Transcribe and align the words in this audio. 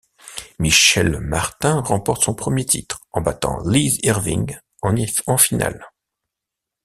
Michelle 0.57 1.19
Martin 1.19 1.79
remporte 1.81 2.23
son 2.23 2.33
premier 2.33 2.65
titre 2.65 3.01
en 3.11 3.21
battant 3.21 3.59
Liz 3.67 3.99
Irving 4.01 4.57
en 4.81 5.37
finale. 5.37 5.85